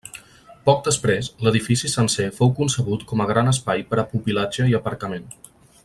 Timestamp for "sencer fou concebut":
1.93-3.05